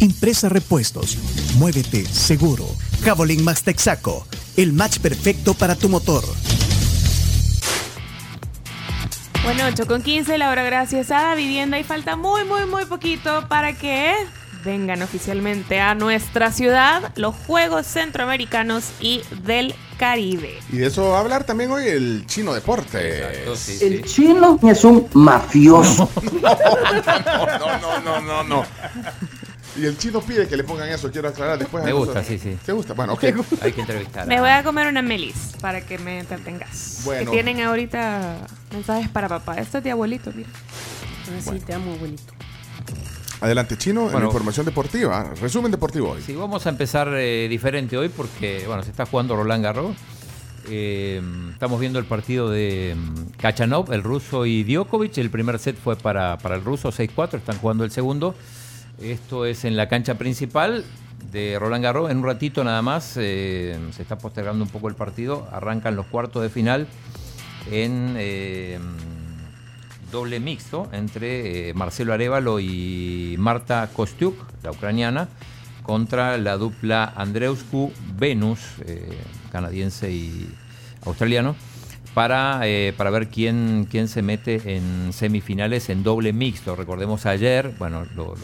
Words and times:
Impresa 0.00 0.48
Repuestos. 0.48 1.18
Muévete 1.56 2.06
seguro. 2.06 2.66
Javelin 3.04 3.44
Max 3.44 3.62
Texaco. 3.62 4.26
El 4.56 4.72
match 4.72 4.98
perfecto 4.98 5.54
para 5.54 5.76
tu 5.76 5.88
motor. 5.88 6.24
Bueno, 9.44 9.64
8 9.66 9.86
con 9.86 10.02
15, 10.02 10.38
la 10.38 10.50
hora 10.50 10.62
gracias 10.62 11.10
a 11.10 11.22
Da 11.22 11.34
Vivienda 11.34 11.78
y 11.78 11.84
falta 11.84 12.16
muy, 12.16 12.44
muy, 12.44 12.66
muy 12.66 12.84
poquito 12.86 13.46
para 13.48 13.74
que 13.74 14.14
vengan 14.64 15.02
oficialmente 15.02 15.80
a 15.80 15.94
nuestra 15.94 16.52
ciudad 16.52 17.12
los 17.16 17.34
Juegos 17.46 17.86
Centroamericanos 17.86 18.90
y 19.00 19.22
del 19.44 19.74
Caribe. 19.98 20.58
Y 20.72 20.78
de 20.78 20.86
eso 20.86 21.10
va 21.10 21.18
a 21.18 21.20
hablar 21.20 21.44
también 21.44 21.70
hoy 21.70 21.86
el 21.86 22.24
chino 22.26 22.54
deporte. 22.54 23.44
El 23.80 24.04
chino 24.04 24.58
es 24.62 24.84
un 24.84 25.08
mafioso. 25.14 26.10
No, 27.60 27.78
no, 27.78 28.00
no, 28.00 28.20
no, 28.20 28.42
no. 28.44 28.64
Y 29.76 29.86
el 29.86 29.96
chino 29.96 30.20
pide 30.20 30.48
que 30.48 30.56
le 30.56 30.64
pongan 30.64 30.88
eso, 30.88 31.10
quiero 31.10 31.28
aclarar 31.28 31.58
después. 31.58 31.84
Me 31.84 31.92
gusta, 31.92 32.14
nosotros. 32.20 32.40
sí, 32.40 32.50
sí. 32.50 32.58
¿Te 32.66 32.72
gusta? 32.72 32.94
Bueno, 32.94 33.12
ok. 33.14 33.24
Hay 33.62 33.72
que 33.72 33.80
entrevistar. 33.82 34.26
Me 34.26 34.40
voy 34.40 34.50
a 34.50 34.62
comer 34.64 34.88
una 34.88 35.00
melis 35.02 35.52
para 35.60 35.80
que 35.80 35.98
me 35.98 36.18
entretengas. 36.20 37.02
Bueno. 37.04 37.30
Que 37.30 37.36
tienen 37.36 37.60
ahorita 37.64 38.46
mensajes 38.72 39.08
para 39.08 39.28
papá. 39.28 39.54
Esto 39.58 39.78
es 39.78 39.84
de 39.84 39.92
abuelito, 39.92 40.32
mira. 40.34 40.48
Así 41.38 41.60
te 41.60 41.72
amo, 41.74 41.92
abuelito. 41.92 42.32
Adelante, 43.40 43.78
chino, 43.78 44.00
en 44.02 44.06
la 44.08 44.12
Bueno. 44.12 44.26
información 44.26 44.66
deportiva. 44.66 45.32
Resumen 45.40 45.70
deportivo 45.70 46.10
hoy. 46.10 46.22
Sí, 46.22 46.34
vamos 46.34 46.66
a 46.66 46.68
empezar 46.70 47.08
eh, 47.14 47.46
diferente 47.48 47.96
hoy 47.96 48.08
porque, 48.10 48.64
bueno, 48.66 48.82
se 48.82 48.90
está 48.90 49.06
jugando 49.06 49.36
Roland 49.36 49.62
Garros. 49.64 49.96
Eh, 50.68 51.22
estamos 51.52 51.80
viendo 51.80 51.98
el 51.98 52.04
partido 52.04 52.50
de 52.50 52.94
mm, 52.96 53.38
Kachanov, 53.38 53.92
el 53.92 54.02
ruso 54.02 54.44
y 54.44 54.62
Djokovic. 54.64 55.16
El 55.18 55.30
primer 55.30 55.58
set 55.58 55.76
fue 55.82 55.96
para, 55.96 56.36
para 56.38 56.56
el 56.56 56.64
ruso, 56.64 56.90
6-4. 56.90 57.34
Están 57.38 57.56
jugando 57.58 57.84
el 57.84 57.90
segundo. 57.90 58.34
Esto 59.00 59.46
es 59.46 59.64
en 59.64 59.76
la 59.76 59.88
cancha 59.88 60.16
principal 60.16 60.84
de 61.32 61.58
Roland 61.58 61.82
Garros. 61.82 62.10
En 62.10 62.18
un 62.18 62.24
ratito 62.24 62.62
nada 62.64 62.82
más 62.82 63.14
eh, 63.16 63.78
se 63.92 64.02
está 64.02 64.18
postergando 64.18 64.64
un 64.64 64.70
poco 64.70 64.88
el 64.88 64.94
partido. 64.94 65.48
Arrancan 65.52 65.96
los 65.96 66.06
cuartos 66.06 66.42
de 66.42 66.50
final 66.50 66.86
en 67.70 68.14
eh, 68.18 68.78
doble 70.12 70.38
mixto 70.40 70.88
entre 70.92 71.70
eh, 71.70 71.74
Marcelo 71.74 72.12
Arevalo 72.12 72.60
y 72.60 73.36
Marta 73.38 73.88
Kostiuk, 73.94 74.34
la 74.62 74.70
ucraniana, 74.70 75.28
contra 75.82 76.36
la 76.36 76.56
dupla 76.58 77.12
Andreuscu 77.16 77.92
Venus, 78.18 78.60
canadiense 79.50 80.12
y 80.12 80.48
australiano, 81.06 81.56
para, 82.14 82.60
para 82.96 83.10
ver 83.10 83.28
quién, 83.28 83.88
quién 83.90 84.08
se 84.08 84.20
mete 84.22 84.76
en 84.76 85.12
semifinales 85.12 85.88
en 85.88 86.02
doble 86.02 86.32
mixto. 86.32 86.76
Recordemos 86.76 87.24
ayer, 87.24 87.74
bueno, 87.78 88.04
lo- 88.14 88.34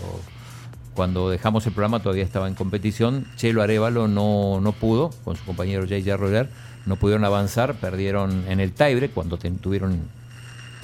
cuando 0.96 1.30
dejamos 1.30 1.64
el 1.66 1.72
programa 1.72 2.00
todavía 2.00 2.24
estaba 2.24 2.48
en 2.48 2.54
competición. 2.54 3.26
Chelo 3.36 3.62
Arevalo 3.62 4.08
no, 4.08 4.60
no 4.60 4.72
pudo, 4.72 5.10
con 5.24 5.36
su 5.36 5.44
compañero 5.44 5.82
J.J. 5.82 6.16
Roller, 6.16 6.48
no 6.86 6.96
pudieron 6.96 7.24
avanzar, 7.24 7.74
perdieron 7.74 8.44
en 8.48 8.58
el 8.58 8.72
tiebreak 8.72 9.12
cuando 9.12 9.36
tuvieron 9.36 10.00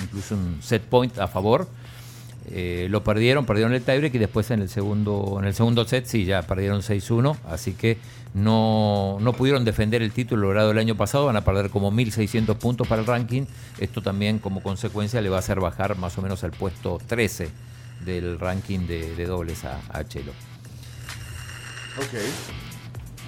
incluso 0.00 0.36
un 0.36 0.58
set 0.62 0.82
point 0.82 1.18
a 1.18 1.26
favor. 1.26 1.66
Eh, 2.50 2.88
lo 2.90 3.02
perdieron, 3.04 3.46
perdieron 3.46 3.72
el 3.72 3.82
tiebreak 3.82 4.14
y 4.14 4.18
después 4.18 4.50
en 4.50 4.62
el 4.62 4.68
segundo, 4.68 5.36
en 5.38 5.46
el 5.46 5.54
segundo 5.54 5.84
set 5.84 6.06
sí, 6.06 6.24
ya 6.24 6.42
perdieron 6.42 6.80
6-1, 6.80 7.36
así 7.48 7.72
que 7.72 7.98
no, 8.34 9.18
no 9.20 9.32
pudieron 9.32 9.64
defender 9.64 10.02
el 10.02 10.12
título 10.12 10.42
logrado 10.42 10.72
el 10.72 10.78
año 10.78 10.96
pasado, 10.96 11.26
van 11.26 11.36
a 11.36 11.44
perder 11.44 11.70
como 11.70 11.92
1.600 11.92 12.56
puntos 12.56 12.88
para 12.88 13.00
el 13.00 13.06
ranking. 13.06 13.44
Esto 13.78 14.02
también 14.02 14.38
como 14.38 14.62
consecuencia 14.62 15.20
le 15.22 15.28
va 15.28 15.36
a 15.36 15.38
hacer 15.38 15.60
bajar 15.60 15.96
más 15.96 16.18
o 16.18 16.22
menos 16.22 16.44
al 16.44 16.50
puesto 16.50 16.98
13 17.06 17.71
del 18.04 18.38
ranking 18.38 18.80
de, 18.86 19.14
de 19.14 19.26
dobles 19.26 19.64
a, 19.64 19.80
a 19.90 20.04
Chelo. 20.04 20.32
Ok. 21.98 22.18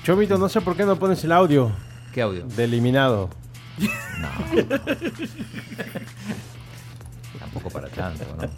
Chomito, 0.05 0.39
no 0.39 0.49
sé 0.49 0.61
por 0.61 0.77
qué 0.77 0.85
no 0.85 0.99
pones 0.99 1.23
el 1.25 1.33
audio 1.33 1.73
¿Qué 2.13 2.23
audio? 2.23 2.47
de 2.47 2.65
eliminado. 2.65 3.31
Tampoco 7.39 7.71
para 7.71 7.89
tanto, 7.89 8.25
¿no? 8.41 8.49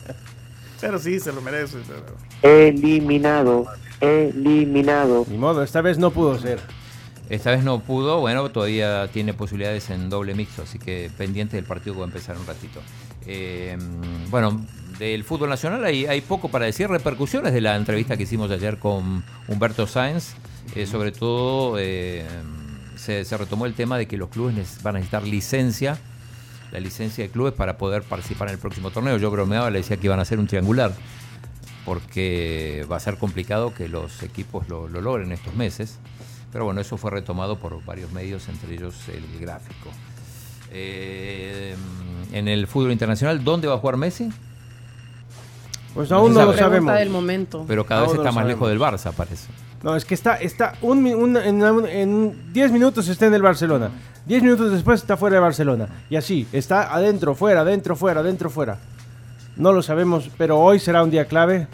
Pero 0.81 0.99
sí, 0.99 1.19
se 1.21 1.33
lo 1.33 1.41
merece. 1.41 1.79
pero- 1.87 2.17
Eliminado. 2.43 3.67
Eliminado. 4.01 5.25
Ni 5.29 5.39
modo, 5.39 5.63
esta 5.63 5.81
vez 5.81 5.99
no 5.99 6.11
pudo 6.11 6.39
ser. 6.39 6.61
Esta 7.31 7.51
vez 7.51 7.65
no 7.65 7.81
pudo, 7.81 8.21
bueno, 8.21 8.51
todavía 8.51 9.09
tiene 9.09 9.35
posibilidades 9.35 9.91
en 9.91 10.09
doble 10.11 10.35
mixto, 10.35 10.63
así 10.63 10.79
que 10.79 11.11
pendiente 11.19 11.57
del 11.57 11.65
partido 11.65 11.95
que 11.95 12.01
va 12.01 12.07
a 12.07 12.09
empezar 12.09 12.37
un 12.39 12.47
ratito. 12.47 12.81
Eh, 13.27 13.77
bueno, 14.31 14.65
del 14.99 15.25
fútbol 15.25 15.49
nacional 15.51 15.85
hay, 15.85 16.07
hay 16.07 16.21
poco 16.21 16.49
para 16.49 16.67
decir, 16.67 16.89
repercusiones 16.89 17.53
de 17.53 17.61
la 17.61 17.77
entrevista 17.77 18.17
que 18.17 18.23
hicimos 18.25 18.51
ayer 18.51 18.79
con 18.79 19.25
Humberto 19.49 19.87
Sáenz, 19.87 20.35
eh, 20.75 20.87
sobre 20.87 21.13
todo 21.13 21.77
eh, 21.79 22.25
se, 22.97 23.25
se 23.25 23.37
retomó 23.37 23.67
el 23.67 23.75
tema 23.75 23.99
de 23.99 24.07
que 24.07 24.17
los 24.17 24.29
clubes 24.31 24.83
van 24.83 24.97
a 24.97 24.99
necesitar 24.99 25.23
licencia, 25.25 25.99
la 26.73 26.81
licencia 26.81 27.25
de 27.25 27.31
clubes 27.31 27.53
para 27.53 27.79
poder 27.79 28.03
participar 28.03 28.49
en 28.49 28.55
el 28.55 28.61
próximo 28.61 28.91
torneo. 28.91 29.17
Yo 29.19 29.31
bromeaba, 29.31 29.71
le 29.71 29.79
decía 29.79 29.97
que 29.97 30.07
iban 30.07 30.19
a 30.19 30.23
hacer 30.23 30.39
un 30.39 30.47
triangular, 30.47 30.93
porque 31.85 32.85
va 32.91 32.97
a 32.97 33.01
ser 33.01 33.17
complicado 33.17 33.73
que 33.73 33.89
los 33.89 34.23
equipos 34.23 34.69
lo, 34.69 34.89
lo 34.89 35.01
logren 35.01 35.31
estos 35.33 35.55
meses. 35.55 35.99
Pero 36.53 36.65
bueno, 36.65 36.81
eso 36.81 36.97
fue 36.97 37.11
retomado 37.11 37.59
por 37.59 37.85
varios 37.85 38.13
medios, 38.13 38.49
entre 38.49 38.75
ellos 38.75 38.95
el 39.09 39.41
gráfico. 39.41 39.91
Eh, 40.71 41.77
en 42.33 42.49
el 42.49 42.67
fútbol 42.67 42.93
internacional, 42.93 43.45
¿dónde 43.45 43.69
va 43.69 43.75
a 43.75 43.79
jugar 43.79 43.97
Messi? 43.97 44.31
Pues 45.97 46.13
aún 46.13 46.33
no 46.35 46.45
lo 46.45 46.53
sabemos. 46.57 46.95
del 46.95 47.11
momento. 47.11 47.65
Pero 47.67 47.85
cada 47.85 48.03
Aún 48.03 48.11
vez 48.11 48.19
está 48.19 48.25
más 48.31 48.35
sabemos. 48.35 48.49
lejos 48.53 48.69
del 48.69 48.79
Barça, 48.79 49.13
parece. 49.13 49.49
No, 49.83 49.97
es 49.97 50.05
que 50.05 50.15
está, 50.15 50.37
está 50.37 50.75
un, 50.83 51.05
en, 51.07 51.63
un- 51.63 51.87
en 51.89 52.53
10 52.53 52.71
minutos 52.73 53.09
está 53.09 53.27
en 53.27 53.35
el 53.35 53.43
Barcelona. 53.43 53.91
10 54.27 54.43
minutos 54.43 54.71
después 54.73 55.01
está 55.01 55.17
fuera 55.17 55.37
de 55.37 55.41
Barcelona. 55.41 55.89
Y 56.11 56.17
así, 56.17 56.47
está 56.53 56.95
adentro, 56.95 57.35
fuera, 57.35 57.63
adentro, 57.63 57.97
fuera, 57.97 58.21
adentro, 58.21 58.51
fuera. 58.51 58.79
No 59.57 59.73
lo 59.73 59.83
sabemos, 59.83 60.29
pero 60.37 60.59
hoy 60.61 60.79
será 60.81 61.03
un 61.03 61.11
día 61.11 61.25
clave 61.27 61.67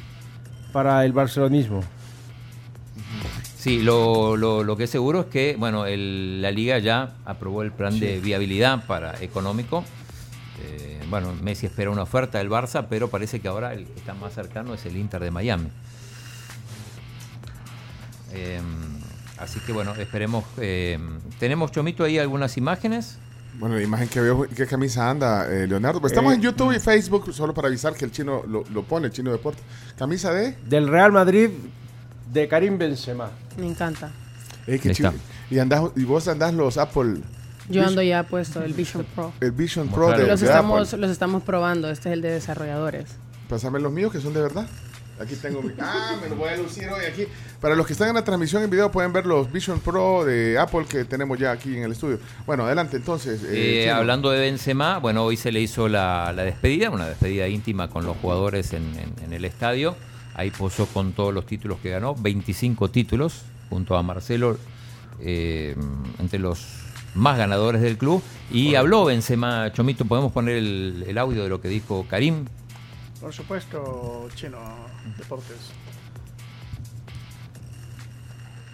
para 0.72 1.04
el 1.04 1.12
barcelonismo. 1.12 1.82
Sí, 3.56 3.82
lo, 3.82 4.36
lo- 4.36 4.64
lo 4.64 4.76
que 4.76 4.84
es 4.84 4.90
seguro 4.90 5.20
es 5.20 5.26
que 5.26 5.56
bueno, 5.58 5.86
el- 5.86 6.42
la 6.42 6.50
liga 6.50 6.78
ya 6.78 7.10
aprobó 7.24 7.62
el 7.62 7.72
plan 7.72 7.98
de 7.98 8.18
viabilidad 8.20 8.84
para 8.86 9.20
económico. 9.22 9.84
Eh, 10.64 11.00
bueno, 11.12 11.34
Messi 11.42 11.66
espera 11.66 11.90
una 11.90 12.02
oferta 12.04 12.38
del 12.38 12.48
Barça, 12.48 12.86
pero 12.88 13.10
parece 13.10 13.38
que 13.38 13.46
ahora 13.46 13.74
el 13.74 13.84
que 13.84 13.98
está 14.00 14.14
más 14.14 14.32
cercano 14.32 14.72
es 14.72 14.86
el 14.86 14.96
Inter 14.96 15.20
de 15.22 15.30
Miami. 15.30 15.68
Eh, 18.32 18.62
así 19.38 19.60
que 19.60 19.72
bueno, 19.72 19.94
esperemos. 19.94 20.44
eh, 20.56 20.98
¿Tenemos, 21.38 21.70
Chomito, 21.70 22.02
ahí 22.04 22.18
algunas 22.18 22.56
imágenes? 22.56 23.18
Bueno, 23.58 23.74
la 23.76 23.82
imagen 23.82 24.08
que 24.08 24.20
veo, 24.22 24.46
¿qué 24.56 24.66
camisa 24.66 25.10
anda, 25.10 25.46
eh, 25.52 25.66
Leonardo? 25.66 26.00
Pues 26.00 26.12
estamos 26.14 26.32
Eh, 26.32 26.36
en 26.36 26.40
YouTube 26.40 26.72
y 26.74 26.80
Facebook, 26.80 27.30
solo 27.34 27.52
para 27.52 27.68
avisar 27.68 27.92
que 27.94 28.06
el 28.06 28.10
chino 28.10 28.42
lo, 28.48 28.64
lo 28.72 28.82
pone, 28.84 29.08
el 29.08 29.12
chino 29.12 29.30
deporte. 29.30 29.60
Camisa 29.98 30.32
de. 30.32 30.52
Del 30.66 30.88
Real 30.88 31.12
Madrid 31.12 31.50
de 32.32 32.48
Karim 32.48 32.78
Benzema. 32.78 33.30
Me 33.58 33.66
encanta. 33.66 34.10
Eh, 34.66 34.78
qué. 34.78 34.94
Y, 35.50 35.58
andás, 35.58 35.82
y 35.94 36.04
vos 36.04 36.26
andás 36.28 36.54
los 36.54 36.78
Apple, 36.78 37.18
Yo 37.68 37.86
ando 37.86 38.02
ya 38.02 38.22
puesto 38.24 38.62
el 38.62 38.72
Vision 38.74 39.04
Pro. 39.14 39.32
el 39.40 39.52
Vision 39.52 39.88
Pro 39.88 40.10
de, 40.10 40.26
Los 40.26 40.40
de 40.40 40.46
estamos, 40.46 40.88
Apple. 40.88 41.00
los 41.00 41.10
estamos 41.10 41.42
probando. 41.42 41.90
Este 41.90 42.08
es 42.08 42.12
el 42.14 42.22
de 42.22 42.30
desarrolladores. 42.30 43.06
Pásame 43.48 43.80
los 43.80 43.92
míos 43.92 44.12
que 44.12 44.20
son 44.20 44.32
de 44.34 44.42
verdad. 44.42 44.66
Aquí 45.20 45.36
tengo 45.36 45.62
mi. 45.62 45.72
Ah, 45.78 46.16
me 46.20 46.28
lo 46.28 46.36
voy 46.36 46.48
a 46.48 46.56
lucir 46.56 46.88
hoy 46.88 47.04
aquí. 47.04 47.26
Para 47.60 47.76
los 47.76 47.86
que 47.86 47.92
están 47.92 48.08
en 48.08 48.14
la 48.14 48.24
transmisión 48.24 48.62
en 48.64 48.70
video 48.70 48.90
pueden 48.90 49.12
ver 49.12 49.24
los 49.26 49.52
Vision 49.52 49.78
Pro 49.78 50.24
de 50.24 50.58
Apple 50.58 50.84
que 50.88 51.04
tenemos 51.04 51.38
ya 51.38 51.52
aquí 51.52 51.76
en 51.76 51.84
el 51.84 51.92
estudio. 51.92 52.18
Bueno, 52.46 52.64
adelante 52.64 52.96
entonces. 52.96 53.40
eh, 53.44 53.84
Eh, 53.84 53.90
hablando 53.90 54.30
de 54.30 54.40
Benzema, 54.40 54.98
bueno, 54.98 55.22
hoy 55.22 55.36
se 55.36 55.52
le 55.52 55.60
hizo 55.60 55.86
la, 55.88 56.32
la 56.34 56.42
despedida, 56.42 56.90
una 56.90 57.06
despedida 57.06 57.46
íntima 57.46 57.88
con 57.88 58.04
los 58.04 58.16
jugadores 58.16 58.72
en, 58.72 58.82
en- 58.98 59.14
en 59.24 59.32
el 59.32 59.44
estadio. 59.44 59.94
Ahí 60.34 60.50
posó 60.50 60.86
con 60.86 61.12
todos 61.12 61.32
los 61.32 61.46
títulos 61.46 61.78
que 61.80 61.90
ganó, 61.90 62.14
25 62.16 62.90
títulos, 62.90 63.42
junto 63.68 63.96
a 63.96 64.02
Marcelo, 64.02 64.58
eh, 65.20 65.76
entre 66.18 66.38
los 66.38 66.58
más 67.14 67.38
ganadores 67.38 67.82
del 67.82 67.98
club. 67.98 68.22
Y 68.50 68.74
habló 68.74 69.04
Benzema, 69.04 69.72
Chomito, 69.72 70.04
podemos 70.04 70.32
poner 70.32 70.56
el, 70.56 71.04
el 71.06 71.18
audio 71.18 71.42
de 71.42 71.48
lo 71.48 71.60
que 71.60 71.68
dijo 71.68 72.06
Karim. 72.08 72.46
Por 73.20 73.32
supuesto, 73.32 74.28
Chino 74.34 74.58
Deportes. 75.16 75.72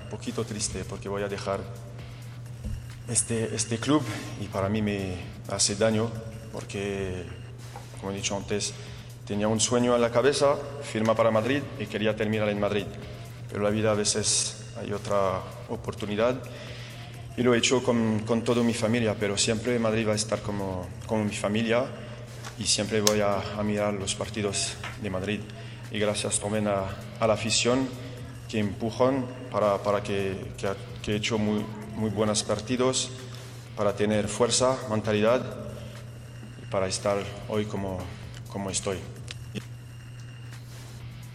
un 0.08 0.16
poquito 0.16 0.42
triste 0.42 0.84
porque 0.88 1.06
voy 1.06 1.22
a 1.22 1.28
dejar 1.28 1.60
este, 3.08 3.54
este 3.54 3.76
club 3.76 4.02
y 4.40 4.46
para 4.46 4.70
mí 4.70 4.80
me 4.80 5.16
hace 5.50 5.76
daño 5.76 6.10
porque, 6.50 7.24
como 8.00 8.12
he 8.12 8.14
dicho 8.14 8.34
antes, 8.34 8.72
tenía 9.26 9.48
un 9.48 9.60
sueño 9.60 9.94
en 9.94 10.00
la 10.00 10.10
cabeza, 10.10 10.56
firma 10.82 11.14
para 11.14 11.30
Madrid 11.30 11.62
y 11.78 11.84
quería 11.84 12.16
terminar 12.16 12.48
en 12.48 12.58
Madrid. 12.58 12.86
Pero 13.50 13.62
la 13.62 13.68
vida 13.68 13.90
a 13.90 13.94
veces 13.94 14.72
hay 14.80 14.92
otra 14.92 15.42
oportunidad 15.68 16.36
y 17.38 17.42
lo 17.44 17.54
he 17.54 17.58
hecho 17.58 17.84
con, 17.84 18.18
con 18.26 18.42
toda 18.42 18.64
mi 18.64 18.74
familia, 18.74 19.14
pero 19.14 19.38
siempre 19.38 19.78
Madrid 19.78 20.08
va 20.08 20.12
a 20.12 20.16
estar 20.16 20.42
como, 20.42 20.88
como 21.06 21.22
mi 21.22 21.36
familia 21.36 21.86
y 22.58 22.64
siempre 22.64 23.00
voy 23.00 23.20
a, 23.20 23.56
a 23.56 23.62
mirar 23.62 23.94
los 23.94 24.16
partidos 24.16 24.74
de 25.00 25.08
Madrid. 25.08 25.38
Y 25.92 26.00
gracias 26.00 26.40
también 26.40 26.66
a, 26.66 26.86
a 27.20 27.26
la 27.28 27.34
afición 27.34 27.88
que 28.48 28.58
empujan 28.58 29.24
para, 29.52 29.80
para 29.84 30.02
que, 30.02 30.34
que, 31.00 31.12
he 31.12 31.14
hecho 31.14 31.38
muy, 31.38 31.64
muy 31.94 32.10
buenos 32.10 32.42
partidos, 32.42 33.08
para 33.76 33.94
tener 33.94 34.26
fuerza, 34.26 34.76
mentalidad 34.90 35.40
y 36.60 36.66
para 36.66 36.88
estar 36.88 37.18
hoy 37.48 37.66
como, 37.66 38.00
como 38.48 38.68
estoy. 38.68 38.98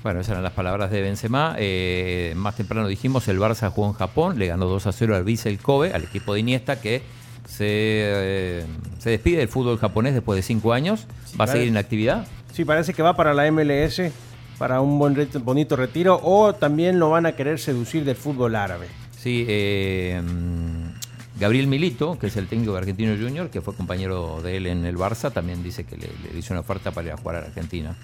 Bueno, 0.03 0.19
esas 0.19 0.31
eran 0.31 0.43
las 0.43 0.51
palabras 0.51 0.91
de 0.91 1.01
Benzema. 1.01 1.55
Eh, 1.57 2.33
más 2.35 2.57
temprano 2.57 2.89
dijimos, 2.89 3.25
el 3.29 3.39
Barça 3.39 3.69
jugó 3.69 3.87
en 3.87 3.93
Japón, 3.93 4.37
le 4.37 4.47
ganó 4.47 4.65
2 4.65 4.87
a 4.87 4.91
0 4.91 5.15
al 5.15 5.23
Vissel 5.23 5.57
Kobe, 5.59 5.93
al 5.93 6.03
equipo 6.03 6.33
de 6.33 6.41
Iniesta, 6.41 6.81
que 6.81 7.01
se, 7.47 7.65
eh, 7.67 8.65
se 8.99 9.11
despide 9.11 9.37
del 9.37 9.47
fútbol 9.47 9.77
japonés 9.77 10.13
después 10.13 10.35
de 10.35 10.43
5 10.43 10.73
años. 10.73 11.07
¿Va 11.39 11.45
a 11.45 11.47
seguir 11.47 11.69
en 11.69 11.77
actividad? 11.77 12.27
Sí, 12.51 12.65
parece 12.65 12.93
que 12.93 13.01
va 13.01 13.15
para 13.15 13.33
la 13.33 13.49
MLS, 13.49 14.11
para 14.57 14.81
un 14.81 14.99
buen 14.99 15.15
bonito 15.41 15.77
retiro, 15.77 16.19
o 16.21 16.53
también 16.53 16.99
lo 16.99 17.09
van 17.09 17.25
a 17.25 17.37
querer 17.37 17.57
seducir 17.57 18.03
del 18.03 18.17
fútbol 18.17 18.57
árabe. 18.57 18.87
Sí, 19.17 19.45
eh, 19.47 20.21
Gabriel 21.39 21.67
Milito, 21.67 22.19
que 22.19 22.27
es 22.27 22.35
el 22.35 22.47
técnico 22.47 22.73
de 22.73 22.79
Argentino 22.79 23.15
Junior, 23.15 23.49
que 23.49 23.61
fue 23.61 23.73
compañero 23.73 24.41
de 24.41 24.57
él 24.57 24.67
en 24.67 24.83
el 24.83 24.97
Barça, 24.97 25.31
también 25.31 25.63
dice 25.63 25.85
que 25.85 25.95
le, 25.95 26.09
le 26.29 26.37
hizo 26.37 26.53
una 26.53 26.59
oferta 26.59 26.91
para 26.91 27.07
ir 27.07 27.13
a 27.13 27.17
jugar 27.17 27.37
a 27.37 27.39
Argentina. 27.39 27.95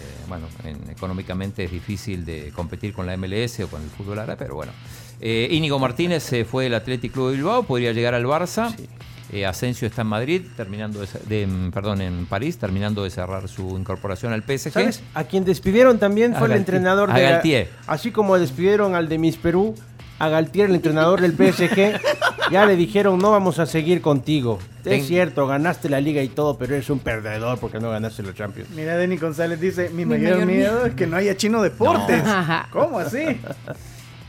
Eh, 0.00 0.24
bueno, 0.28 0.46
en- 0.64 0.90
económicamente 0.90 1.64
es 1.64 1.70
difícil 1.70 2.24
de 2.24 2.50
competir 2.54 2.92
con 2.94 3.06
la 3.06 3.14
MLS 3.16 3.60
o 3.64 3.68
con 3.68 3.82
el 3.82 3.90
fútbol 3.90 4.18
árabe, 4.18 4.36
pero 4.38 4.54
bueno. 4.54 4.72
Eh, 5.20 5.48
Íñigo 5.50 5.78
Martínez 5.78 6.22
se 6.22 6.44
fue 6.44 6.64
del 6.64 6.74
Athletic 6.74 7.12
Club 7.12 7.30
de 7.30 7.36
Bilbao, 7.36 7.62
podría 7.64 7.92
llegar 7.92 8.14
al 8.14 8.24
Barça. 8.24 8.74
Eh, 9.32 9.46
Asensio 9.46 9.86
está 9.86 10.02
en 10.02 10.08
Madrid, 10.08 10.42
terminando 10.56 11.00
de, 11.26 11.70
perdón, 11.72 12.00
en 12.00 12.26
París, 12.26 12.58
terminando 12.58 13.04
de 13.04 13.10
cerrar 13.10 13.46
su 13.48 13.78
incorporación 13.78 14.32
al 14.32 14.42
PSG. 14.42 14.72
¿Sabes? 14.72 15.02
A 15.14 15.24
quien 15.24 15.44
despidieron 15.44 15.98
también 15.98 16.34
fue 16.34 16.46
el 16.48 16.54
entrenador 16.54 17.12
de. 17.12 17.20
Galtier. 17.22 17.68
Así 17.86 18.10
como 18.10 18.36
despidieron 18.38 18.94
al 18.96 19.08
de 19.08 19.18
Miss 19.18 19.36
Perú, 19.36 19.74
a 20.18 20.28
Galtier, 20.28 20.68
el 20.70 20.74
entrenador 20.76 21.20
del 21.20 21.32
PSG, 21.32 22.00
ya 22.50 22.66
le 22.66 22.76
dijeron: 22.76 23.18
No 23.18 23.30
vamos 23.30 23.58
a 23.58 23.66
seguir 23.66 24.00
contigo. 24.00 24.58
Ten- 24.82 24.94
Es 25.00 25.06
cierto, 25.06 25.46
ganaste 25.46 25.88
la 25.88 26.00
liga 26.00 26.22
y 26.22 26.28
todo, 26.28 26.56
pero 26.58 26.74
eres 26.74 26.88
un 26.90 26.98
perdedor 27.00 27.58
porque 27.58 27.78
no 27.80 27.90
ganaste 27.90 28.22
la 28.22 28.32
Champions. 28.34 28.70
Mira, 28.70 28.96
Denny 28.96 29.16
González 29.16 29.60
dice, 29.60 29.90
mi, 29.90 30.04
Mi 30.04 30.16
mayor, 30.16 30.32
mayor 30.32 30.46
miedo 30.46 30.72
miedo. 30.74 30.86
es 30.86 30.94
que 30.94 31.06
no 31.06 31.16
haya 31.16 31.36
chino 31.36 31.60
deportes. 31.62 32.24
No. 32.24 32.62
¿Cómo 32.72 32.98
así? 32.98 33.18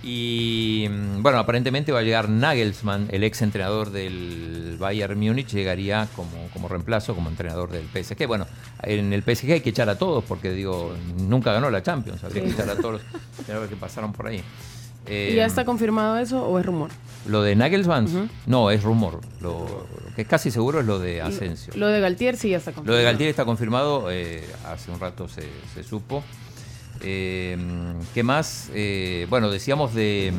Y 0.03 0.87
bueno, 1.19 1.37
aparentemente 1.37 1.91
va 1.91 1.99
a 1.99 2.01
llegar 2.01 2.27
Nagelsmann, 2.27 3.07
el 3.11 3.23
ex 3.23 3.43
entrenador 3.43 3.91
del 3.91 4.77
Bayern 4.79 5.19
Múnich, 5.19 5.49
llegaría 5.53 6.07
como, 6.15 6.31
como 6.53 6.67
reemplazo, 6.67 7.13
como 7.13 7.29
entrenador 7.29 7.69
del 7.69 7.85
PSG. 7.85 8.25
Bueno, 8.25 8.47
en 8.81 9.13
el 9.13 9.21
PSG 9.21 9.51
hay 9.53 9.61
que 9.61 9.69
echar 9.69 9.89
a 9.89 9.97
todos, 9.99 10.23
porque 10.23 10.51
digo, 10.51 10.95
nunca 11.19 11.53
ganó 11.53 11.69
la 11.69 11.83
Champions, 11.83 12.23
habría 12.23 12.41
Sí. 12.41 12.47
que 12.49 12.53
echar 12.55 12.69
a 12.71 12.75
todos 12.77 12.99
los 13.47 13.69
que 13.69 13.75
pasaron 13.75 14.11
por 14.11 14.25
ahí. 14.27 14.43
Eh, 15.07 15.29
¿Y 15.33 15.35
ya 15.35 15.45
está 15.45 15.65
confirmado 15.65 16.17
eso 16.17 16.45
o 16.45 16.59
es 16.59 16.65
rumor? 16.65 16.89
Lo 17.27 17.41
de 17.43 17.55
Nagelsmann, 17.55 18.29
no, 18.47 18.71
es 18.71 18.81
rumor. 18.83 19.21
Lo, 19.41 19.59
lo 20.09 20.15
que 20.15 20.23
es 20.23 20.27
casi 20.27 20.49
seguro 20.51 20.79
es 20.79 20.85
lo 20.85 20.99
de 20.99 21.21
Asensio. 21.21 21.73
Lo 21.75 21.87
de 21.87 21.99
Galtier 21.99 22.35
sí 22.37 22.49
ya 22.49 22.57
está 22.57 22.71
confirmado. 22.71 22.93
Lo 22.93 22.97
de 22.97 23.03
Galtier 23.03 23.29
está 23.29 23.45
confirmado, 23.45 24.11
eh, 24.11 24.43
hace 24.65 24.91
un 24.91 24.99
rato 24.99 25.27
se, 25.27 25.43
se 25.73 25.83
supo. 25.83 26.23
Eh, 27.01 27.57
¿Qué 28.13 28.23
más? 28.23 28.69
Eh, 28.73 29.27
bueno, 29.29 29.49
decíamos 29.49 29.93
de, 29.93 30.33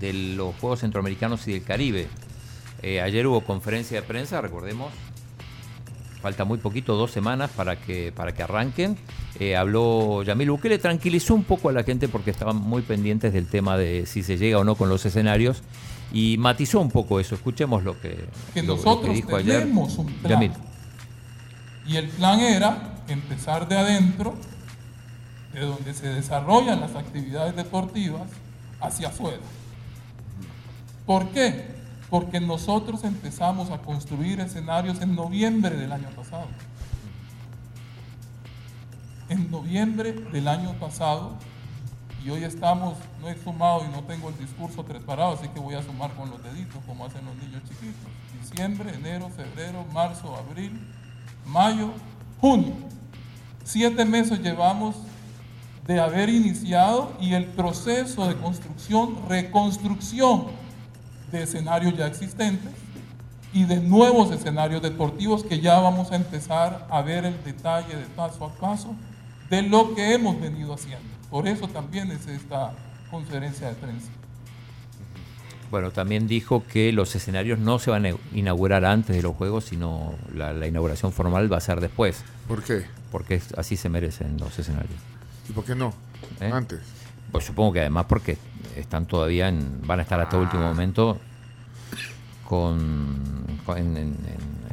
de 0.00 0.12
los 0.12 0.54
Juegos 0.56 0.80
Centroamericanos 0.80 1.46
y 1.48 1.52
del 1.52 1.64
Caribe. 1.64 2.08
Eh, 2.82 3.00
ayer 3.00 3.26
hubo 3.26 3.42
conferencia 3.42 4.00
de 4.00 4.06
prensa, 4.06 4.40
recordemos. 4.40 4.92
Falta 6.22 6.44
muy 6.44 6.58
poquito, 6.58 6.94
dos 6.94 7.10
semanas 7.10 7.50
para 7.50 7.76
que, 7.76 8.12
para 8.12 8.32
que 8.32 8.42
arranquen. 8.44 8.96
Eh, 9.40 9.56
habló 9.56 10.22
Yamil 10.22 10.50
Bukele, 10.52 10.78
tranquilizó 10.78 11.34
un 11.34 11.42
poco 11.44 11.68
a 11.68 11.72
la 11.72 11.82
gente 11.82 12.08
porque 12.08 12.30
estaban 12.30 12.56
muy 12.56 12.82
pendientes 12.82 13.32
del 13.32 13.48
tema 13.48 13.76
de 13.76 14.06
si 14.06 14.22
se 14.22 14.38
llega 14.38 14.58
o 14.58 14.64
no 14.64 14.76
con 14.76 14.88
los 14.88 15.04
escenarios 15.04 15.62
y 16.12 16.36
matizó 16.38 16.80
un 16.80 16.90
poco 16.92 17.18
eso. 17.18 17.34
Escuchemos 17.34 17.82
lo 17.82 18.00
que, 18.00 18.24
que 18.54 18.62
lo- 18.62 18.76
lo 18.76 18.80
que 18.82 18.84
nosotros 18.86 19.14
dijo 19.16 19.34
ayer. 19.36 19.60
tenemos 19.62 19.98
un 19.98 20.06
plan. 20.06 20.32
Yamil. 20.32 20.52
Y 21.86 21.96
el 21.96 22.08
plan 22.08 22.38
era 22.38 22.94
empezar 23.08 23.66
de 23.68 23.76
adentro, 23.76 24.34
de 25.52 25.60
donde 25.62 25.92
se 25.92 26.06
desarrollan 26.06 26.80
las 26.80 26.94
actividades 26.94 27.56
deportivas, 27.56 28.28
hacia 28.80 29.08
afuera. 29.08 29.38
¿Por 31.04 31.28
qué? 31.30 31.81
Porque 32.12 32.40
nosotros 32.40 33.04
empezamos 33.04 33.70
a 33.70 33.78
construir 33.78 34.38
escenarios 34.38 35.00
en 35.00 35.16
noviembre 35.16 35.74
del 35.74 35.92
año 35.92 36.10
pasado. 36.10 36.46
En 39.30 39.50
noviembre 39.50 40.12
del 40.12 40.46
año 40.46 40.74
pasado, 40.74 41.32
y 42.22 42.28
hoy 42.28 42.44
estamos, 42.44 42.98
no 43.18 43.30
he 43.30 43.42
sumado 43.42 43.86
y 43.86 43.88
no 43.96 44.04
tengo 44.04 44.28
el 44.28 44.36
discurso 44.36 44.84
preparado, 44.84 45.32
así 45.32 45.48
que 45.48 45.58
voy 45.58 45.74
a 45.74 45.82
sumar 45.82 46.12
con 46.12 46.28
los 46.28 46.42
deditos, 46.42 46.84
como 46.86 47.06
hacen 47.06 47.24
los 47.24 47.34
niños 47.36 47.62
chiquitos. 47.62 48.12
Diciembre, 48.42 48.92
enero, 48.94 49.30
febrero, 49.30 49.86
marzo, 49.94 50.36
abril, 50.36 50.86
mayo, 51.46 51.92
junio. 52.42 52.74
Siete 53.64 54.04
meses 54.04 54.38
llevamos 54.40 54.96
de 55.86 55.98
haber 55.98 56.28
iniciado 56.28 57.14
y 57.18 57.32
el 57.32 57.46
proceso 57.46 58.28
de 58.28 58.36
construcción, 58.36 59.16
reconstrucción 59.30 60.60
de 61.32 61.42
escenarios 61.42 61.96
ya 61.96 62.06
existentes 62.06 62.70
y 63.52 63.64
de 63.64 63.80
nuevos 63.80 64.30
escenarios 64.30 64.80
deportivos 64.82 65.42
que 65.44 65.60
ya 65.60 65.78
vamos 65.80 66.12
a 66.12 66.16
empezar 66.16 66.86
a 66.90 67.02
ver 67.02 67.24
el 67.24 67.42
detalle 67.44 67.96
de 67.96 68.04
paso 68.16 68.44
a 68.46 68.52
paso 68.54 68.94
de 69.50 69.62
lo 69.62 69.94
que 69.94 70.14
hemos 70.14 70.40
venido 70.40 70.74
haciendo. 70.74 71.04
Por 71.30 71.48
eso 71.48 71.66
también 71.68 72.10
es 72.10 72.26
esta 72.28 72.72
conferencia 73.10 73.68
de 73.68 73.74
prensa. 73.74 74.08
Bueno, 75.70 75.90
también 75.90 76.28
dijo 76.28 76.64
que 76.70 76.92
los 76.92 77.14
escenarios 77.16 77.58
no 77.58 77.78
se 77.78 77.90
van 77.90 78.04
a 78.04 78.10
inaugurar 78.34 78.84
antes 78.84 79.16
de 79.16 79.22
los 79.22 79.34
Juegos, 79.34 79.64
sino 79.64 80.14
la, 80.34 80.52
la 80.52 80.66
inauguración 80.66 81.12
formal 81.12 81.50
va 81.50 81.56
a 81.56 81.60
ser 81.60 81.80
después. 81.80 82.22
¿Por 82.46 82.62
qué? 82.62 82.84
Porque 83.10 83.36
es- 83.36 83.54
así 83.56 83.76
se 83.76 83.88
merecen 83.88 84.36
los 84.38 84.58
escenarios. 84.58 84.98
¿Y 85.48 85.52
por 85.52 85.64
qué 85.64 85.74
no? 85.74 85.94
¿Eh? 86.40 86.50
Antes. 86.52 86.80
Pues 87.30 87.44
supongo 87.46 87.72
que 87.72 87.80
además 87.80 88.04
porque 88.06 88.36
están 88.76 89.06
todavía 89.06 89.48
en, 89.48 89.80
van 89.86 89.98
a 90.00 90.02
estar 90.02 90.20
hasta 90.20 90.36
el 90.36 90.42
último 90.44 90.62
momento 90.62 91.18
con, 92.48 93.16
con- 93.64 93.78
en, 93.78 93.96
en- 93.96 94.16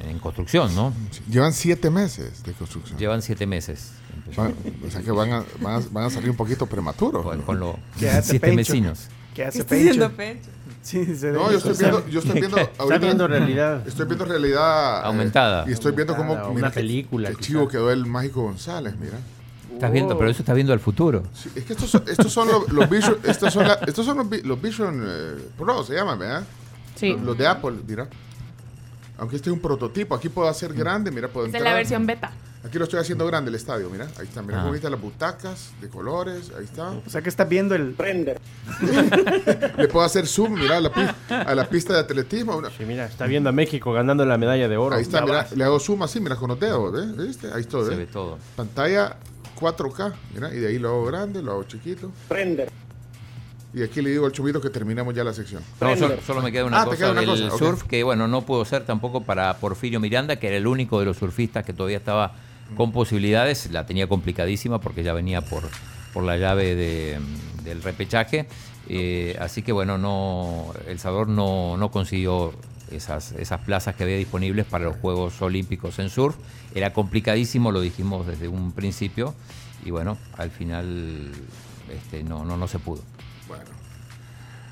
en- 0.04 0.10
en 0.10 0.20
construcción, 0.20 0.74
¿no? 0.76 0.94
Llevan 1.30 1.54
siete 1.54 1.90
meses 1.90 2.44
de 2.44 2.54
construcción. 2.54 2.98
Llevan 2.98 3.22
siete 3.22 3.46
meses. 3.46 3.92
Van- 4.36 4.54
o 4.86 4.90
sea 4.90 5.02
que 5.02 5.12
van 5.12 5.32
a, 5.34 5.44
van 5.62 5.82
a, 5.82 5.86
van 5.92 6.04
a 6.06 6.10
salir 6.10 6.30
un 6.30 6.36
poquito 6.36 6.66
prematuros. 6.66 7.24
Con, 7.24 7.42
con 7.44 7.60
los 7.60 7.76
¿Qué 8.00 8.10
hace 8.10 8.32
siete 8.32 8.48
Pencho? 8.48 8.58
vecinos. 8.58 9.08
¿Qué 9.36 9.46
hace 9.46 9.62
haciendo 9.62 10.10
Pencho? 10.12 10.50
Sí, 10.82 11.16
se 11.16 11.32
No, 11.32 11.52
yo 11.52 11.58
estoy 11.58 11.76
viendo, 11.78 12.08
yo 12.08 12.20
estoy 12.20 12.40
viendo 12.40 12.58
Está 12.60 12.84
ahorita- 12.84 12.98
viendo 13.06 13.28
realidad. 13.28 13.88
Estoy 13.88 14.06
viendo 14.08 14.26
realidad 14.26 15.02
eh, 15.02 15.08
Aumentada. 15.08 15.66
y 15.70 15.72
estoy 15.74 15.92
viendo 15.94 16.16
cómo 16.16 16.34
mira 16.36 16.48
una 16.48 16.70
qué- 16.70 16.76
película, 16.76 17.30
Qué 17.30 17.36
chivo 17.36 17.68
quedó 17.68 17.92
el 17.92 18.06
mágico 18.06 18.42
González, 18.44 18.96
mira. 19.00 19.18
Estás 19.80 19.94
viendo, 19.94 20.18
pero 20.18 20.30
eso 20.30 20.42
está 20.42 20.54
viendo 20.54 20.74
al 20.74 20.80
futuro. 20.82 21.24
Sí, 21.34 21.50
es 21.56 21.64
que 21.64 21.72
estos 21.74 21.90
son, 21.90 22.04
estos 22.06 22.34
son 22.34 22.48
los, 22.50 22.70
los 22.70 22.90
Vision, 22.90 23.18
estos 23.24 23.54
son, 23.54 23.66
la- 23.68 23.80
estos 23.88 24.06
son 24.06 24.18
los, 24.18 24.30
vi- 24.30 24.42
los 24.42 24.62
Vision 24.62 25.04
eh, 25.08 25.36
Pro, 25.58 25.84
se 25.86 25.94
llaman, 25.96 26.20
¿verdad? 26.20 26.44
Sí. 26.96 27.14
Los, 27.14 27.22
los 27.22 27.38
de 27.38 27.48
Apple, 27.48 27.76
mira. 27.88 28.08
Aunque 29.18 29.38
este 29.38 29.50
es 29.50 29.54
un 29.54 29.62
prototipo, 29.62 30.16
aquí 30.16 30.28
puedo 30.30 30.50
hacer 30.50 30.74
grande, 30.74 31.12
mira, 31.12 31.28
puedo 31.30 31.46
Esta 31.46 31.58
es 31.58 31.62
entrar. 31.62 31.74
la 31.74 31.78
versión 31.78 32.06
beta. 32.06 32.32
Aquí 32.62 32.78
lo 32.78 32.84
estoy 32.84 33.00
haciendo 33.00 33.26
grande 33.26 33.48
el 33.50 33.56
estadio, 33.56 33.90
mira. 33.90 34.06
Ahí 34.20 34.26
está, 34.26 34.42
mira 34.42 34.58
Ah. 34.58 34.62
cómo 34.64 34.74
viste 34.74 34.90
las 34.90 35.00
butacas 35.00 35.72
de 35.80 35.88
colores, 35.88 36.52
ahí 36.58 36.66
está. 36.66 36.90
O 36.90 37.10
sea 37.10 37.22
que 37.22 37.30
estás 37.30 37.48
viendo 37.48 37.74
el... 37.74 37.96
Le 39.78 39.88
puedo 39.88 40.06
hacer 40.06 40.28
zoom, 40.28 40.56
mira, 40.56 40.78
a 40.78 40.82
la, 40.82 41.16
a 41.30 41.56
la 41.56 41.70
pista 41.70 41.94
de 41.94 42.00
atletismo. 42.00 42.58
una- 42.58 42.70
Sí, 42.70 42.84
mira, 42.86 43.06
está 43.06 43.26
viendo 43.28 43.50
a 43.50 43.54
México 43.54 43.94
ganando 43.94 44.26
la 44.26 44.38
medalla 44.38 44.68
de 44.68 44.76
oro. 44.78 44.96
Ahí 44.96 45.04
está, 45.04 45.22
mira, 45.22 45.48
le 45.56 45.64
hago 45.64 45.80
zoom 45.80 46.04
así, 46.04 46.20
mira, 46.20 46.36
con 46.36 46.50
los 46.50 46.60
dedos. 46.60 47.18
¿Viste? 47.18 47.48
Ahí 47.54 47.62
está, 47.62 47.82
Se 47.84 47.90
¿ves? 47.90 47.98
ve 47.98 48.06
todo. 48.08 48.38
Pantalla 48.58 49.16
4K, 49.60 50.14
mira, 50.34 50.54
y 50.54 50.60
de 50.60 50.68
ahí 50.68 50.80
lo 50.80 50.90
hago 50.90 51.06
grande, 51.06 51.42
lo 51.42 51.52
hago 51.52 51.64
chiquito. 51.64 52.12
Y 53.72 53.84
aquí 53.84 54.02
le 54.02 54.10
digo 54.10 54.26
al 54.26 54.32
chubito 54.32 54.60
que 54.60 54.70
terminamos 54.72 55.14
ya 55.14 55.24
la 55.24 55.34
sección. 55.34 55.62
No, 55.80 55.96
solo, 55.96 56.16
solo 56.26 56.42
me 56.42 56.52
queda 56.52 56.66
una 56.66 56.82
Ah, 56.82 56.86
cosa 56.86 56.98
queda 56.98 57.12
una 57.12 57.22
del 57.22 57.30
cosa, 57.30 57.58
surf, 57.58 57.84
que 57.84 58.02
bueno, 58.04 58.28
no 58.28 58.42
pudo 58.44 58.66
ser 58.66 58.84
tampoco 58.86 59.22
para 59.22 59.56
Porfirio 59.58 60.00
Miranda, 60.00 60.38
que 60.38 60.48
era 60.48 60.58
el 60.58 60.66
único 60.66 61.00
de 61.00 61.06
los 61.06 61.18
surfistas 61.18 61.64
que 61.66 61.74
todavía 61.74 61.98
estaba 61.98 62.34
con 62.76 62.92
posibilidades. 62.92 63.70
La 63.72 63.86
tenía 63.86 64.08
complicadísima 64.08 64.82
porque 64.82 65.04
ya 65.04 65.14
venía 65.14 65.42
por, 65.42 65.62
por 66.14 66.24
la 66.24 66.38
llave 66.38 66.74
de, 66.74 67.20
del 67.64 67.84
repechaje. 67.84 68.48
Eh, 68.88 69.38
así 69.40 69.62
que 69.62 69.72
bueno, 69.72 70.00
no, 70.00 70.74
El 70.88 70.98
Salvador 70.98 71.28
no, 71.28 71.78
no 71.78 71.92
consiguió 71.92 72.54
esas, 72.92 73.32
esas 73.34 73.60
plazas 73.62 73.96
que 73.96 74.04
había 74.04 74.18
disponibles 74.18 74.66
para 74.66 74.86
los 74.86 74.98
Juegos 74.98 75.42
Olímpicos 75.42 76.00
en 76.00 76.10
surf. 76.10 76.36
Era 76.76 76.94
complicadísimo, 76.94 77.72
lo 77.72 77.82
dijimos 77.82 78.26
desde 78.28 78.48
un 78.48 78.72
principio. 78.72 79.34
Y 79.86 79.92
bueno, 79.92 80.18
al 80.38 80.52
final 80.52 81.32
este, 81.92 82.24
no, 82.24 82.44
no, 82.46 82.58
no 82.58 82.68
se 82.68 82.80
pudo. 82.80 83.02
Bueno. 83.48 83.64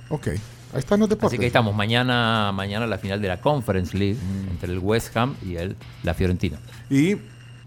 Ok. 0.09 0.27
Ahí 0.27 0.79
están 0.79 0.99
los 0.99 1.07
deportes. 1.09 1.33
Así 1.33 1.37
que 1.37 1.43
ahí 1.45 1.47
estamos. 1.47 1.73
Mañana, 1.73 2.51
mañana 2.53 2.85
la 2.87 2.97
final 2.97 3.21
de 3.21 3.27
la 3.29 3.39
Conference 3.39 3.97
League 3.97 4.17
entre 4.51 4.71
el 4.73 4.79
West 4.79 5.15
Ham 5.15 5.35
y 5.45 5.55
el, 5.55 5.75
la 6.03 6.13
Fiorentina. 6.13 6.57
Y 6.89 7.15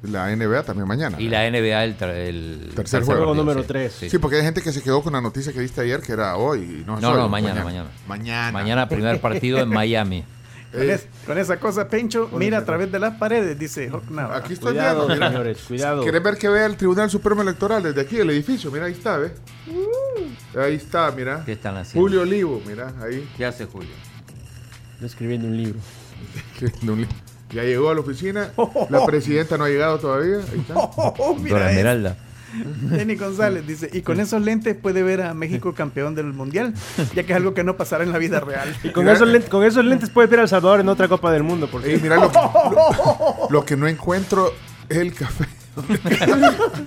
la 0.02 0.35
NBA 0.35 0.62
también 0.64 0.87
mañana. 0.87 1.19
Y 1.21 1.28
la 1.28 1.50
NBA 1.50 1.85
el, 1.85 1.99
tra- 1.99 2.14
el 2.14 2.73
Tercer 2.75 3.02
juego. 3.02 3.35
partido, 3.35 3.90
sí. 3.90 4.11
Sí. 4.11 4.19
porque 4.19 4.37
hay 4.37 4.42
gente 4.42 4.62
que 4.62 4.73
se 4.73 4.83
quedó 4.83 5.02
con 5.02 5.12
la 5.14 5.21
noticia 5.21 5.52
que 5.52 5.61
diste 5.61 5.80
ayer 5.80 6.00
que 6.02 6.12
era 6.12 6.37
hoy. 6.37 6.61
y 6.83 6.85
No, 6.87 7.00
no, 7.00 7.28
mañana, 7.28 7.64
mañana. 7.64 7.90
Mañana. 8.07 8.52
Mañana 8.52 8.88
primer 8.88 9.21
partido 9.21 9.59
en 9.61 9.69
Miami. 9.71 10.25
Con, 10.73 10.89
es- 10.89 11.07
con 11.27 11.37
esa 11.39 11.59
cosa, 11.59 11.89
Pencho, 11.89 12.29
mira 12.33 12.59
a 12.59 12.65
través 12.65 12.93
de 12.93 12.99
las 13.00 13.17
paredes, 13.17 13.59
dice 13.59 13.89
Hawk 13.91 14.09
Nava. 14.11 14.37
Aquí 14.37 14.53
estoy 14.53 14.75
viendo, 14.75 15.09
mira. 15.09 15.31
¿Quieres 16.03 16.23
ver 16.23 16.37
que 16.39 16.49
vea 16.49 16.67
el 16.67 16.77
Tribunal 16.77 17.11
Supremo 17.11 17.43
Electoral 17.43 17.83
desde 17.83 18.00
aquí, 18.00 18.19
el 18.19 18.31
edificio? 18.31 18.71
Mira, 18.71 18.85
ahí 18.87 18.93
está, 18.93 19.17
¿ves? 19.19 19.33
Ahí 20.57 20.75
está, 20.75 21.11
mira. 21.11 21.43
¿Qué 21.45 21.53
están 21.53 21.77
haciendo? 21.77 22.00
Julio 22.00 22.23
Olivo, 22.23 22.62
mira, 22.67 22.93
ahí. 23.03 23.29
¿Qué 23.37 23.45
hace 23.47 23.67
Julio? 23.67 23.91
Escribiendo 25.03 25.47
un 25.49 25.57
libro. 25.57 25.79
Escribiendo 26.55 26.93
un 26.93 27.00
li- 27.03 27.09
Ya 27.53 27.62
llegó 27.65 27.91
a 27.91 27.95
la 27.95 28.00
oficina. 28.00 28.50
La 28.91 29.05
presidenta 29.07 29.57
no 29.59 29.65
ha 29.65 29.69
llegado 29.69 29.99
todavía. 29.99 30.37
Ahí 30.37 30.61
está. 30.61 30.75
Oh, 30.97 31.35
mira 31.37 31.57
Dora 31.57 31.71
eso. 31.71 31.79
Esmeralda. 31.79 32.17
Jenny 32.90 33.16
González 33.16 33.66
dice, 33.66 33.90
y 33.92 34.02
con 34.02 34.21
esos 34.21 34.42
lentes 34.42 34.75
puede 34.76 35.02
ver 35.02 35.23
a 35.23 35.35
México 35.35 35.75
campeón 35.75 36.14
del 36.14 36.33
mundial, 36.33 36.75
ya 37.14 37.23
que 37.25 37.33
es 37.33 37.37
algo 37.37 37.54
que 37.54 37.64
no 37.64 37.76
pasará 37.76 38.04
en 38.04 38.12
la 38.12 38.19
vida 38.19 38.40
real. 38.40 38.75
Y 38.83 38.90
con 38.90 39.09
esos, 39.09 39.28
lentes, 39.28 39.50
con 39.50 39.64
esos 39.64 39.85
lentes 39.85 40.11
puedes 40.11 40.30
ver 40.30 40.40
a 40.40 40.42
El 40.42 40.49
Salvador 40.49 40.80
en 40.80 40.88
otra 40.88 41.09
Copa 41.09 41.30
del 41.33 41.42
Mundo. 41.42 41.69
Por 41.69 41.83
mira 41.85 42.16
lo, 42.16 42.30
lo- 42.33 43.49
lo 43.50 43.64
que 43.64 43.76
no 43.76 43.87
encuentro 43.88 44.52
es 44.88 44.97
el 44.99 45.14
café. 45.14 45.47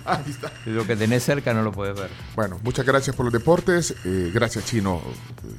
Ahí 0.05 0.23
está. 0.29 0.51
Lo 0.65 0.85
que 0.85 0.95
tenés 0.95 1.23
cerca 1.23 1.53
no 1.53 1.63
lo 1.63 1.71
puedes 1.71 1.95
ver. 1.97 2.09
Bueno, 2.35 2.59
muchas 2.63 2.85
gracias 2.85 3.15
por 3.15 3.25
los 3.25 3.33
deportes. 3.33 3.95
eh, 4.05 4.29
gracias, 4.33 4.65
Chino. 4.65 5.01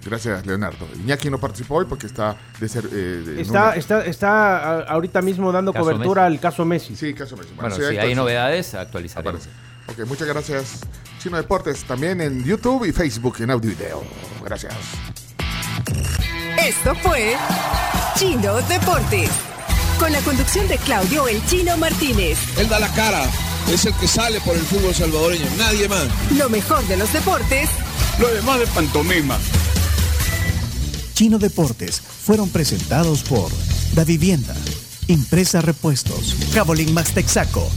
Gracias, 0.04 0.44
Leonardo. 0.46 0.86
Iñaki 1.02 1.30
no 1.30 1.38
participó 1.38 1.76
hoy 1.76 1.86
porque 1.88 2.06
está 2.06 2.36
de 2.60 2.68
ser. 2.68 2.84
eh, 2.92 2.96
de- 3.26 3.40
Está, 3.40 3.74
una- 3.88 4.04
está, 4.04 4.80
ahorita 4.82 5.22
mismo 5.22 5.50
dando 5.52 5.72
Caso 5.72 5.84
cobertura 5.84 6.22
Messi. 6.24 6.34
al 6.34 6.40
caso 6.40 6.64
Messi. 6.64 6.96
Sí, 6.96 7.14
caso 7.14 7.36
Messi. 7.36 7.50
Bueno, 7.56 7.74
si 7.74 7.82
hay 7.82 7.94
entonces- 7.96 8.16
novedades, 8.16 8.74
actualizaremos. 8.74 9.40
Aparece. 9.46 9.50
Ok, 9.96 10.06
muchas 10.08 10.26
gracias, 10.26 10.80
Chino 11.22 11.36
Deportes. 11.36 11.84
También 11.84 12.20
en 12.20 12.44
YouTube 12.44 12.84
y 12.84 12.92
Facebook 12.92 13.36
en 13.38 13.50
audio 13.50 13.70
y 13.70 13.74
video. 13.74 14.02
Gracias. 14.44 14.74
Esto 16.58 16.94
fue 16.96 17.36
Chino 18.16 18.56
Deportes. 18.62 19.30
Con 19.98 20.10
la 20.10 20.20
conducción 20.20 20.66
de 20.66 20.76
Claudio 20.78 21.28
El 21.28 21.44
Chino 21.46 21.76
Martínez. 21.76 22.38
Él 22.58 22.68
da 22.68 22.80
la 22.80 22.92
cara, 22.94 23.24
es 23.72 23.84
el 23.84 23.94
que 23.94 24.08
sale 24.08 24.40
por 24.40 24.56
el 24.56 24.62
fútbol 24.62 24.92
salvadoreño, 24.92 25.46
nadie 25.56 25.88
más. 25.88 26.06
Lo 26.36 26.48
mejor 26.48 26.84
de 26.88 26.96
los 26.96 27.12
deportes 27.12 27.68
Lo 28.18 28.28
demás 28.28 28.58
de 28.58 28.66
pantomima. 28.66 29.38
Chino 31.14 31.38
Deportes 31.38 32.00
fueron 32.00 32.48
presentados 32.48 33.22
por 33.22 33.52
Da 33.94 34.02
Vivienda, 34.02 34.56
Impresa 35.06 35.60
Repuestos, 35.60 36.34
Cabolín 36.52 36.92
Max 36.92 37.12
Texaco, 37.14 37.70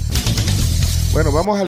Bueno, 1.14 1.32
vamos 1.32 1.60
al. 1.60 1.66